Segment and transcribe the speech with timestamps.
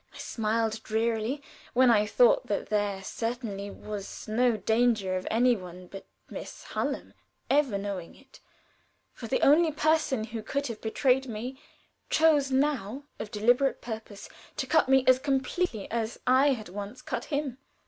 [0.11, 1.43] I smiled drearily
[1.73, 7.13] when I thought that there certainly was no danger of any one but Miss Hallam
[7.51, 8.39] ever knowing it,
[9.13, 11.61] for the only person who could have betrayed me
[12.09, 14.27] chose now, of deliberate purpose,
[14.57, 17.59] to cut me as completely as I had once cut him.